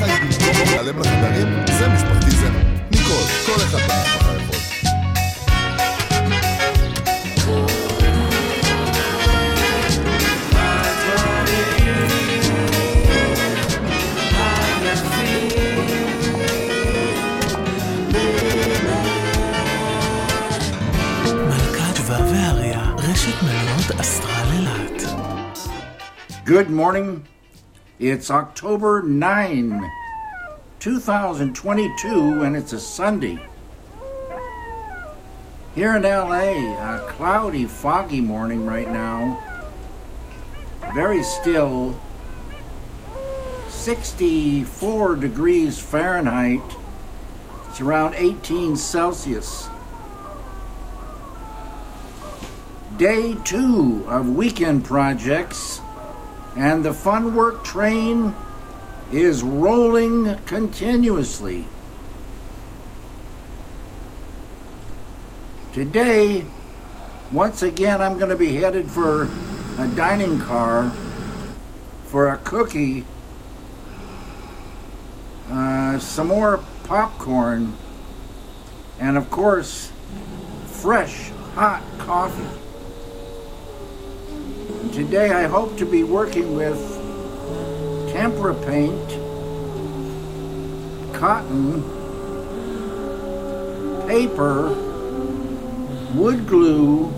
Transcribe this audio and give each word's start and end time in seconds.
לחיים. 0.00 0.28
להיעלם 0.66 0.98
לחדרים, 0.98 1.48
זה 1.78 1.88
משפחתיזם. 1.88 2.52
מכל, 2.90 3.24
כל 3.46 3.62
אחד 3.62 3.78
במשפחה 3.78 4.32
יכול. 4.34 4.58
Good 26.44 26.70
morning 26.70 27.08
It's 28.00 28.30
October 28.30 29.02
9, 29.02 29.90
2022, 30.78 32.42
and 32.44 32.56
it's 32.56 32.72
a 32.72 32.78
Sunday. 32.78 33.40
Here 35.74 35.96
in 35.96 36.02
LA, 36.04 36.76
a 36.78 37.08
cloudy, 37.08 37.64
foggy 37.64 38.20
morning 38.20 38.64
right 38.64 38.88
now. 38.88 39.42
Very 40.94 41.24
still. 41.24 41.98
64 43.66 45.16
degrees 45.16 45.80
Fahrenheit. 45.80 46.62
It's 47.68 47.80
around 47.80 48.14
18 48.14 48.76
Celsius. 48.76 49.68
Day 52.96 53.34
two 53.42 54.04
of 54.06 54.36
weekend 54.36 54.84
projects, 54.84 55.80
and 56.56 56.84
the 56.84 56.92
fun 56.92 57.34
work 57.34 57.64
train 57.64 58.34
is 59.12 59.42
rolling 59.42 60.36
continuously. 60.44 61.66
Today, 65.72 66.44
once 67.30 67.62
again, 67.62 68.00
I'm 68.00 68.18
going 68.18 68.30
to 68.30 68.36
be 68.36 68.54
headed 68.54 68.90
for 68.90 69.28
a 69.78 69.88
dining 69.94 70.40
car 70.40 70.92
for 72.08 72.28
a 72.28 72.38
cookie, 72.38 73.04
uh, 75.50 75.98
some 75.98 76.28
more 76.28 76.64
popcorn, 76.84 77.76
and 78.98 79.18
of 79.18 79.30
course, 79.30 79.92
fresh, 80.66 81.30
hot 81.54 81.82
coffee. 81.98 82.67
Today, 84.78 85.30
I 85.30 85.48
hope 85.48 85.76
to 85.78 85.84
be 85.84 86.04
working 86.04 86.54
with 86.56 86.78
tempera 88.12 88.54
paint, 88.54 89.08
cotton, 91.12 91.82
paper, 94.06 94.68
wood 96.14 96.46
glue, 96.46 97.12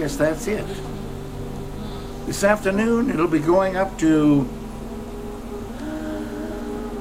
guess 0.00 0.16
that's 0.16 0.46
it. 0.46 0.64
This 2.24 2.42
afternoon, 2.42 3.10
it'll 3.10 3.28
be 3.28 3.38
going 3.38 3.76
up 3.76 3.98
to 3.98 4.48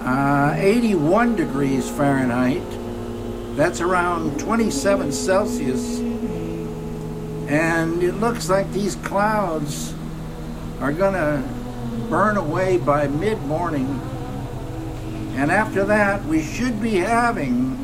uh, 0.02 0.54
81 0.58 1.38
degrees 1.38 1.90
Fahrenheit. 1.90 2.62
That's 3.56 3.80
around 3.80 4.38
27 4.38 5.14
Celsius. 5.14 6.00
And 7.50 8.04
it 8.04 8.16
looks 8.16 8.50
like 8.50 8.70
these 8.74 8.96
clouds 8.98 9.94
are 10.82 10.92
going 10.92 11.14
to 11.14 11.42
burn 12.10 12.36
away 12.36 12.80
by 12.80 13.08
mid 13.08 13.42
morning. 13.44 13.88
And 15.38 15.54
after 15.54 15.86
that, 15.86 16.26
we 16.26 16.44
should 16.44 16.82
be 16.82 16.96
having 16.96 17.78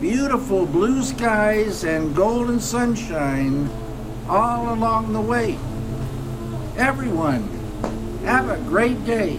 beautiful 0.00 0.64
blue 0.64 1.02
skies 1.02 1.84
and 1.84 2.16
golden 2.16 2.58
sunshine 2.58 3.68
all 4.28 4.72
along 4.74 5.12
the 5.12 5.20
way. 5.20 5.58
Everyone, 6.76 7.42
have 8.24 8.50
a 8.50 8.58
great 8.68 9.04
day. 9.04 9.38